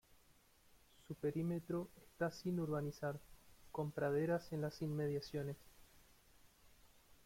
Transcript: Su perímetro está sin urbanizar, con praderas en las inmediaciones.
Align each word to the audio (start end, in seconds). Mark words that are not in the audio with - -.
Su 1.07 1.13
perímetro 1.13 1.87
está 2.03 2.31
sin 2.31 2.59
urbanizar, 2.59 3.19
con 3.71 3.91
praderas 3.91 4.51
en 4.51 4.61
las 4.61 4.81
inmediaciones. 4.81 5.57